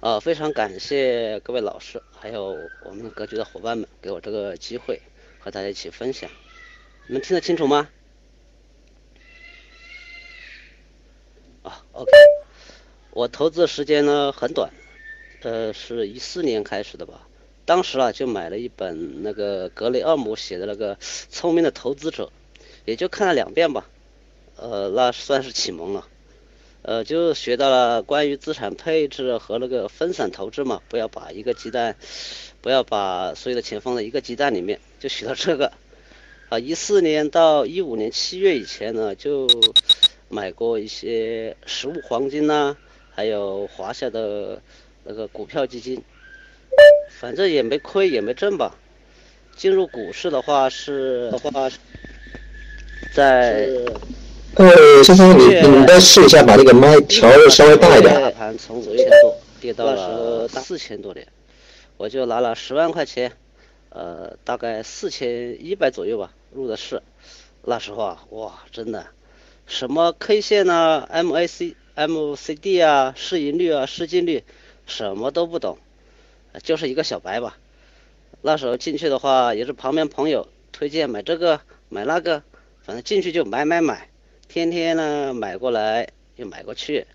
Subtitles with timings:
[0.00, 5.02] 呃，非常感谢各位老师，还有我们格局的伙伴们，给我这个机会
[5.38, 6.30] 和大家一起分享。
[7.06, 7.90] 你们听得清楚吗？
[11.62, 12.10] 啊，OK。
[13.10, 14.72] 我投资时间呢很短，
[15.42, 17.28] 呃，是一四年开始的吧。
[17.66, 20.96] 当时啊就买了一本那个格雷厄姆写的那个
[21.28, 22.32] 《聪明的投资者》，
[22.86, 23.86] 也就看了两遍吧。
[24.56, 26.08] 呃，那算是启蒙了。
[26.82, 31.94] 呃，就学到了关于资产配置和那个分散投资嘛，不要把一个鸡蛋，
[32.62, 35.72] 不要把所有的钱放在一个鸡蛋里面，就学到这个。
[36.48, 39.46] 啊，一四年到一五年七月以前呢，就
[40.28, 42.76] 买过一些实物黄金呐，
[43.14, 44.60] 还有华夏的
[45.04, 46.02] 那个股票基金，
[47.10, 48.74] 反正也没亏也没挣吧。
[49.54, 51.70] 进入股市的话是的话，
[53.14, 53.68] 在。
[54.56, 58.12] 呃，先生，你你应该试一下把那个麦调的稍微大一点。
[58.20, 61.26] 大盘从五千多跌到了四千多点，
[61.96, 63.32] 我就拿了十万块钱，
[63.90, 67.00] 呃，大概四千一百左右吧，入的市。
[67.64, 69.06] 那时候啊，哇，真的，
[69.66, 74.42] 什么 K 线啊、MAC、MCD 啊、市盈率啊、市净率，
[74.84, 75.78] 什么都不懂，
[76.62, 77.56] 就是一个小白吧。
[78.42, 82.42] 那时候进去的话，也是旁边朋友推荐买这个买那个，
[82.82, 84.09] 反正进去就买买买。
[84.50, 87.06] 天天呢买过来又买过去，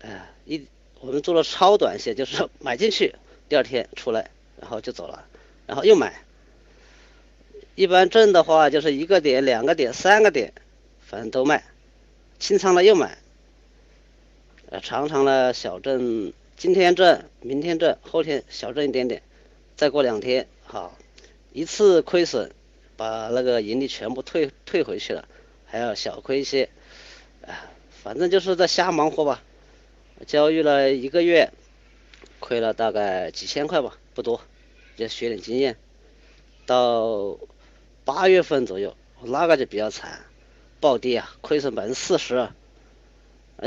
[0.00, 0.66] 哎，一
[1.00, 3.14] 我们做了超短线，就是买进去，
[3.48, 5.24] 第二天出来，然后就走了，
[5.66, 6.22] 然后又买。
[7.74, 10.52] 一般挣的话就是一个点、两个点、三个点，
[11.00, 11.64] 反正都卖。
[12.38, 13.16] 清仓了又买，
[14.68, 19.22] 呃，常常呢小挣，今天挣，明天挣，后天小挣一点点，
[19.74, 20.98] 再过两天好，
[21.54, 22.50] 一次亏损，
[22.94, 25.26] 把那个盈利全部退退回去了。
[25.66, 26.70] 还要小亏一些，
[27.42, 27.60] 哎，
[28.02, 29.42] 反正就是在瞎忙活吧。
[30.26, 31.50] 交易了一个月，
[32.40, 34.40] 亏了大概几千块吧，不多，
[34.96, 35.76] 就学点经验。
[36.64, 37.38] 到
[38.04, 40.24] 八月份左右，那个就比较惨，
[40.80, 42.48] 暴跌啊，亏损百分之四十。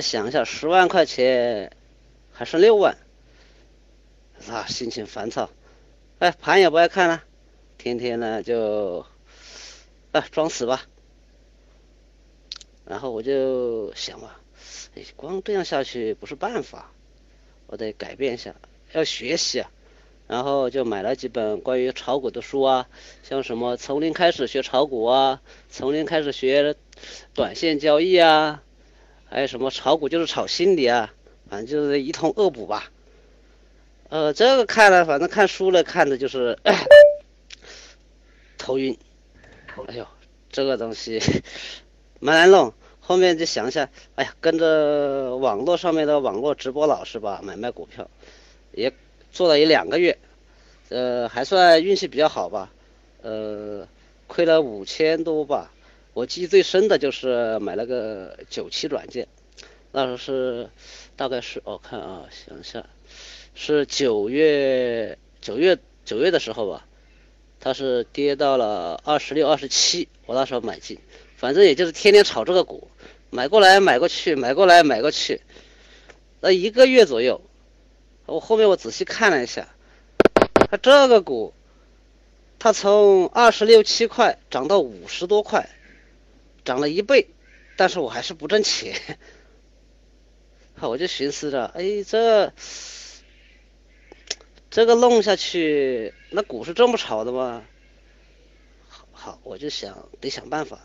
[0.00, 1.72] 想一下，十万块钱
[2.32, 2.96] 还剩六万，
[4.46, 5.50] 那心情烦躁。
[6.18, 7.22] 哎，盘也不爱看了，
[7.76, 9.06] 天天呢就，
[10.12, 10.82] 哎，装死吧。
[12.88, 14.30] 然后我就想嘛，
[15.14, 16.90] 光这样下去不是办法，
[17.66, 18.54] 我得改变一下，
[18.92, 19.70] 要学习啊。
[20.26, 22.88] 然后就买了几本关于炒股的书啊，
[23.22, 26.76] 像什么从零开始学炒股啊，从零开始学
[27.34, 28.62] 短线交易啊，
[29.26, 31.14] 还有什么炒股就是炒心理啊，
[31.48, 32.90] 反正就是一通恶补吧。
[34.08, 36.58] 呃，这个看了，反正看书了，看的就是
[38.56, 38.98] 头晕。
[39.86, 40.06] 哎呦，
[40.50, 41.20] 这个东西。
[42.20, 48.10] 蛮难弄，后面就想想，哎呀，跟着网络上面的网络直播老师吧，买卖股票，
[48.72, 48.92] 也
[49.30, 50.18] 做了一两个月，
[50.88, 52.72] 呃，还算运气比较好吧，
[53.22, 53.86] 呃，
[54.26, 55.72] 亏了五千多吧。
[56.12, 59.28] 我记忆最深的就是买了个九七软件，
[59.92, 60.68] 那时候是
[61.14, 62.84] 大概是我看啊，想一下，
[63.54, 66.84] 是九月九月九月的时候吧，
[67.60, 70.98] 它是跌到了二十六、二十七，我那时候买进。
[71.38, 72.90] 反正也就是天天炒这个股，
[73.30, 75.40] 买过来买过去，买过来买过去，
[76.40, 77.40] 那一个月左右，
[78.26, 79.68] 我后面我仔细看了一下，
[80.68, 81.54] 它这个股，
[82.58, 85.70] 它从二十六七块涨到五十多块，
[86.64, 87.28] 涨了一倍，
[87.76, 88.96] 但是我还是不挣钱，
[90.74, 92.52] 好 我就寻思着，哎，这
[94.70, 97.62] 这个弄下去，那股是这么炒的吗？
[99.12, 100.80] 好，我就想得想办法。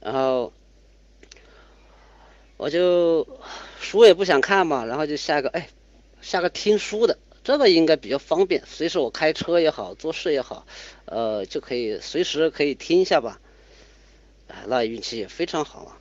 [0.00, 0.52] 然后
[2.56, 3.26] 我就
[3.80, 5.68] 书也不想看嘛，然后就下个哎，
[6.20, 10.66] 下个听书的，这个应该比较方便，随时我开车也好，做事也好，
[11.06, 13.40] 呃，就可以随时可以听一下吧。
[14.48, 15.98] 哎，那运气也非常好啊！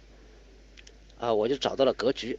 [1.20, 2.38] 啊，我就找到了格局，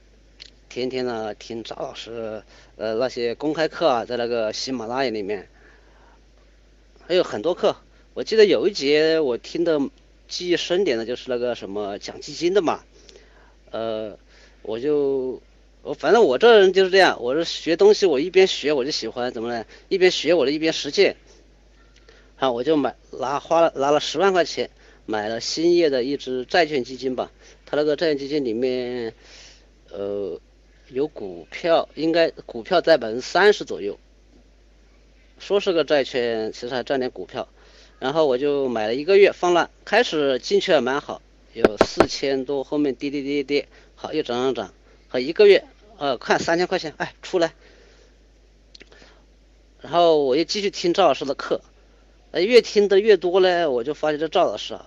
[0.68, 2.42] 天天呢听赵老师
[2.76, 5.48] 呃那些公开课啊，在那个喜马拉雅里面，
[7.06, 7.76] 还有很多课，
[8.14, 9.80] 我记得有一节我听的。
[10.28, 12.84] 记忆深点的就是那个什么讲基金的嘛，
[13.70, 14.18] 呃，
[14.62, 15.40] 我就
[15.82, 19.64] 我反正我这人就是这样，我是学东西，我一边学我就喜欢怎么呢？
[19.88, 21.16] 一边学我就一边实践。
[22.36, 24.68] 啊，我就买拿花了拿了十万块钱
[25.06, 27.32] 买了兴业的一只债券基金吧。
[27.64, 29.14] 它那个债券基金里面，
[29.90, 30.38] 呃，
[30.88, 33.98] 有股票，应该股票在百分之三十左右。
[35.38, 37.48] 说是个债券，其实还占点股票。
[37.98, 41.22] 然后我就买了一个月放了，开始进去还蛮好，
[41.54, 44.74] 有四千多，后面跌跌跌跌，好又涨涨涨，
[45.08, 45.64] 好一个月。
[45.98, 47.54] 呃，看三千块钱，哎，出来。
[49.80, 51.62] 然后我又继续听赵老师的课，
[52.32, 54.86] 呃，越听的越多呢，我就发现这赵老师啊，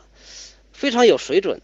[0.71, 1.61] 非常有水准。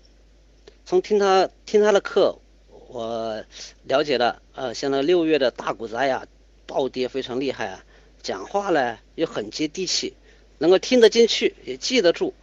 [0.84, 2.40] 从听他听他的课，
[2.88, 3.44] 我
[3.84, 6.26] 了解了，呃，像那六月的大股灾呀，
[6.66, 7.86] 暴跌非常厉害啊，
[8.24, 10.16] 讲话呢又很接地气，
[10.58, 12.34] 能够听得进去，也记得住。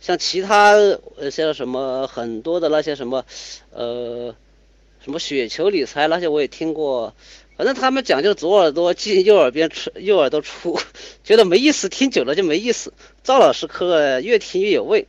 [0.00, 0.72] 像其他
[1.16, 3.24] 呃像什么很多的那些什么，
[3.72, 4.34] 呃。
[5.02, 7.14] 什么雪球理财那些我也听过，
[7.58, 10.80] 反正他们讲究左耳朵进右耳边出，右耳朵出，
[11.22, 12.94] 觉得没意思，听久了就没意思。
[13.22, 15.06] 赵老师课越听越有味。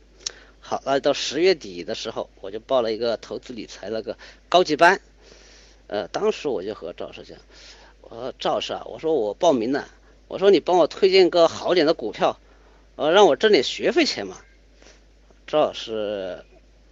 [0.60, 4.18] 好，那到十月底的时候，我就报了一个投资理财那个
[4.50, 5.00] 高级班。
[5.86, 7.38] 呃，当时我就和赵老师讲，
[8.02, 9.88] 我说赵老师啊，我说我报名了，
[10.28, 12.38] 我说你帮我推荐个好点的股票，
[12.96, 14.38] 呃，让我挣点学费钱嘛。
[15.46, 16.44] 赵老师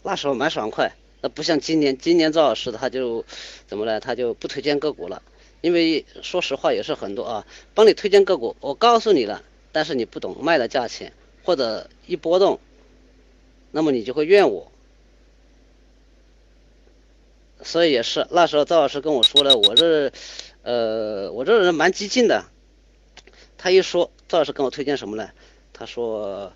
[0.02, 0.94] 那时候蛮爽快。
[1.20, 3.25] 那不像今年，今年赵老师他就
[3.66, 3.98] 怎么了？
[3.98, 5.22] 他就不推荐个股了，
[5.62, 9.42] 因为说实话也是很多啊，帮你推荐个股，我告诉你了，
[9.72, 12.60] 但是你不懂卖的价钱，或者一波动，
[13.70, 14.70] 那么你就会怨我。
[17.62, 20.12] 所以也是那时候赵老师跟我说了，我这
[20.62, 22.44] 呃我这人蛮激进的，
[23.64, 25.31] 他一说赵老师跟我推荐什么呢？
[25.72, 26.52] 他说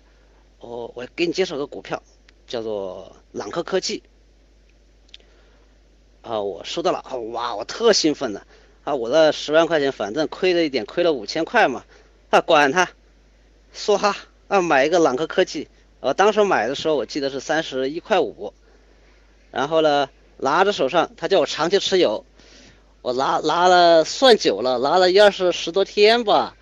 [0.59, 2.03] 我我给你介绍个股票，
[2.45, 4.03] 叫做朗科科技。
[6.21, 8.45] 啊，我收到了，哇，我特兴奋的，
[8.83, 11.83] 啊，我那十万块钱反正亏了一点，亏了五千块嘛，
[12.29, 12.91] 啊，管他，
[13.75, 14.15] 梭哈，
[14.47, 15.67] 啊，买一个朗科科技，
[16.01, 18.53] 我当时买的时候我记得是三十一块五，
[19.49, 22.23] 然后呢，拿着手上，他叫我长期持有，
[23.01, 26.55] 我拿拿了算久了，拿了一二十十多天吧，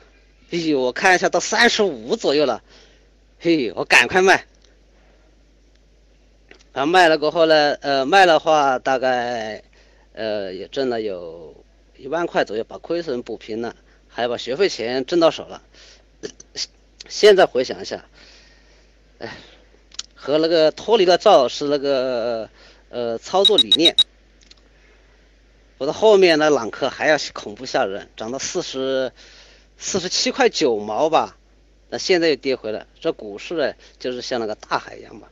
[0.50, 2.64] 哎呦，我看一下到三十五左右了，
[3.40, 4.46] 嘿，我赶快卖。
[6.72, 9.62] 然后卖了过后呢，呃，卖的话大概，
[10.14, 11.54] 呃，也挣了有
[11.98, 13.76] 一万块左右，把亏损补平了，
[14.08, 15.62] 还把学费钱挣到手了。
[17.10, 18.06] 现在回想一下，
[19.20, 19.36] 哎，
[20.16, 22.50] 和那个脱离了赵老师那个
[22.90, 23.96] 呃操作理念，
[25.78, 29.12] 我的后面那朗克还要恐怖吓人，涨到四十
[29.78, 31.38] 四十七块九毛吧，
[31.90, 32.88] 那现在又跌回来。
[33.00, 35.32] 这股市呢，就是像那个大海一样吧。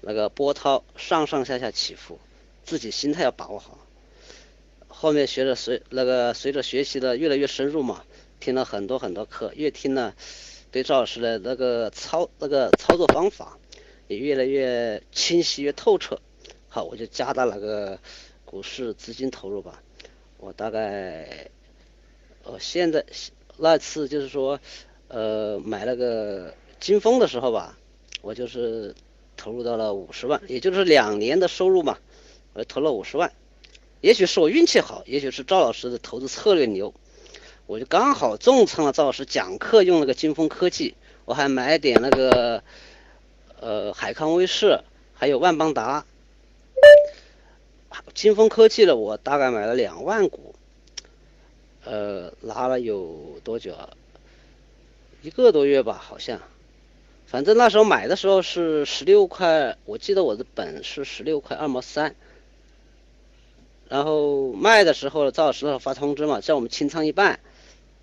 [0.00, 2.18] 那个波涛上上下下起伏，
[2.64, 3.78] 自己心态要把握好。
[4.88, 8.04] 后面学着随那个随着学习的越来越深入嘛，
[8.40, 10.14] 听了很多很多课，越听呢，
[10.70, 13.58] 对赵老师的那个操那个操作方法
[14.08, 16.20] 也越来越清晰越透彻。
[16.68, 17.98] 好，我就加大那个
[18.44, 19.82] 股市资金投入吧。
[20.38, 21.48] 我大概，
[22.42, 23.04] 呃，现在
[23.56, 24.60] 那次就是说，
[25.08, 27.78] 呃，买那个金风的时候吧，
[28.22, 28.94] 我就是。
[29.36, 31.98] 投入到了五十万，也就是两年的收入嘛，
[32.54, 33.32] 我投了五十万。
[34.00, 36.94] 也许是我运气好，也许是赵老师的投资策略牛，
[37.66, 42.62] 我就刚好重仓了赵老师讲课用那个金风科技，我还买点那个
[43.60, 44.78] 呃海康威视，
[45.12, 46.06] 还有万邦达。
[48.14, 50.54] 金风科技的我大概买了两万股，
[51.84, 53.90] 呃，拿了有多久啊？
[55.22, 56.40] 一个多月吧，好像。
[57.26, 62.14] 反正那时候买的时候是十六块，我记得我的本是十六块二毛三。
[63.88, 67.40] 然后卖的时候，赵老师发通知嘛，叫我们清仓一半。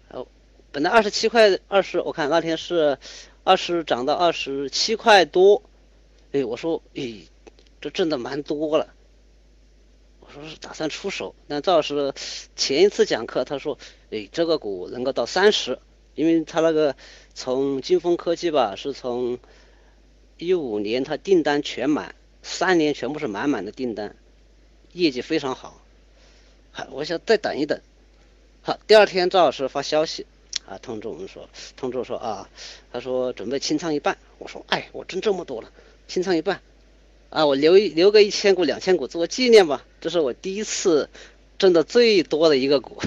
[0.09, 0.27] 哦，
[0.71, 2.97] 本来二十七块二十，我看那天是
[3.43, 5.63] 二十涨到二十七块多。
[6.33, 7.21] 哎，我说，哎，
[7.79, 8.93] 这挣的蛮多了。
[10.31, 12.13] 说是打算出手，但赵老师
[12.55, 13.77] 前一次讲课他说，
[14.09, 15.77] 哎，这个股能够到三十。
[16.13, 16.93] 因为他那个
[17.33, 19.39] 从金风科技吧，是从
[20.37, 24.13] 一五年他订单全满，三年全部是满满的订单，
[24.91, 25.81] 业绩非常好。
[26.71, 27.79] 好，我想再等一等。
[28.61, 30.27] 好，第二天赵老师发消息
[30.67, 32.49] 啊，通知我们说，通知我说啊，
[32.91, 34.17] 他说准备清仓一半。
[34.37, 35.71] 我说，哎，我挣这么多了，
[36.09, 36.61] 清仓一半
[37.31, 39.85] 啊，我留一留个一千股、两千股做个纪念吧。
[40.01, 41.09] 这是我第一次
[41.57, 43.01] 挣的最多的一个股。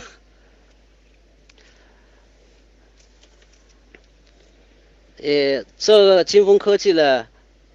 [5.18, 7.28] 呃，这个金风科技呢，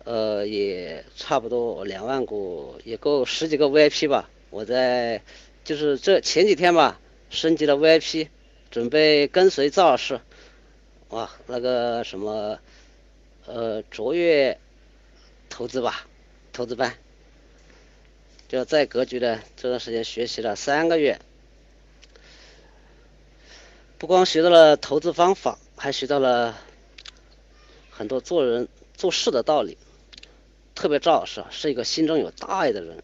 [0.06, 4.28] 呃，也差不多两万股，也够十几个 VIP 吧。
[4.50, 5.22] 我在
[5.64, 8.28] 就是这前几天吧，升级了 VIP，
[8.72, 10.20] 准备跟随赵老师，
[11.10, 12.58] 哇，那个什么，
[13.46, 14.60] 呃，卓越
[15.48, 16.08] 投资吧，
[16.60, 16.94] 投资班，
[18.50, 21.18] 就在格局的这段时间学习了三个月，
[23.98, 26.58] 不光学到了投资方法，还学到了
[27.90, 29.78] 很多做人做事的道理。
[30.76, 33.02] 特别赵老师啊，是一个心中有大爱的人，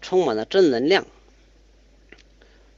[0.00, 1.04] 充满了正能量。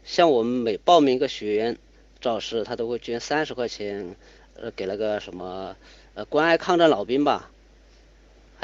[0.06, 1.76] 像我们每报名一个学员，
[2.23, 4.16] 赵老师他都会捐三十块钱，
[4.54, 5.76] 呃，给那个什么，
[6.14, 7.50] 呃，关爱抗战老兵吧。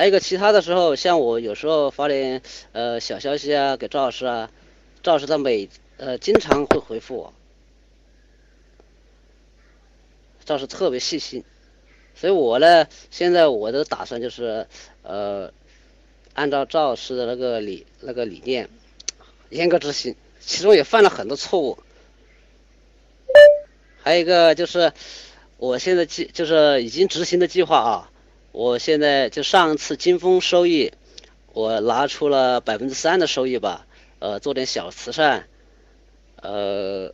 [0.02, 2.42] 还有一个其他的时候，像我有时候发点
[2.72, 4.50] 呃小消息啊给赵老师啊，
[5.00, 7.32] 赵老师他每呃经常会回复我，
[10.44, 11.44] 赵老师特别细心。
[12.16, 14.66] 所以我呢，现在我的打算就是，
[15.04, 15.52] 呃，
[16.34, 18.68] 按照赵老师的那个理那个理念，
[19.50, 21.78] 严格执行，其中也犯了很多错误。
[24.02, 24.92] 还有一个就是，
[25.58, 28.10] 我现在计就是已经执行的计划啊，
[28.52, 30.92] 我现在就上次金丰收益，
[31.54, 33.86] 我拿出了百分之三的收益吧，
[34.18, 35.48] 呃，做点小慈善，
[36.36, 37.12] 呃，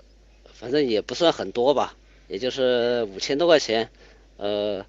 [0.52, 1.94] 反正也不算很多吧，
[2.26, 3.88] 也就是五千多块钱。
[4.36, 4.84] 呃，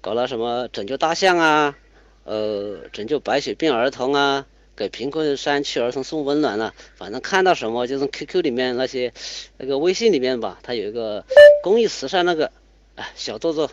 [0.00, 1.76] 搞了什么拯救大象啊，
[2.24, 4.46] 呃，拯救白血病儿童啊，
[4.76, 6.74] 给贫困山区儿童送温暖了。
[6.96, 9.12] 反正看到什么，就从 QQ 里面那些，
[9.58, 11.24] 那个微信里面吧，它有一个
[11.62, 12.50] 公益慈善那个，
[12.94, 13.70] 哎，小动作，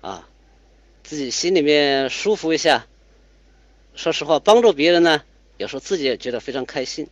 [0.00, 0.26] 啊，
[1.02, 2.86] 自己心里面舒服一下。
[3.94, 5.22] 说实话，帮助别人呢，
[5.56, 7.08] 有时候自己也觉得非常开心。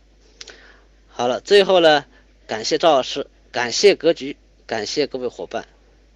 [1.07, 2.05] 好了，最后呢，
[2.47, 5.67] 感谢赵老师，感谢格局，感谢各位伙伴。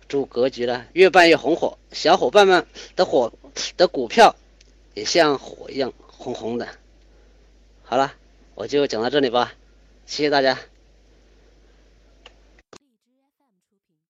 [0.07, 2.65] 祝格局呢越办越红火，小伙伴们
[2.95, 3.33] 的火
[3.77, 4.35] 的股票
[4.93, 6.67] 也像火一样红红的。
[7.83, 8.13] 好了，
[8.55, 9.53] 我就讲到这里吧，
[10.05, 10.72] 谢谢大家。